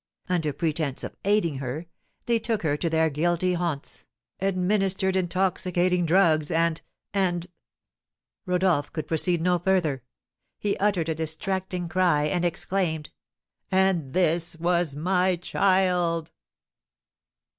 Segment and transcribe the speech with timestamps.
[0.27, 1.85] Under pretence of aiding her,
[2.25, 4.07] they took her to their guilty haunts,
[4.39, 6.81] administered intoxicating drugs, and
[7.13, 7.45] and"
[8.47, 10.01] Rodolph could proceed no further.
[10.57, 13.11] He uttered a distracting cry, and exclaimed,
[13.69, 16.31] "And this was my child!"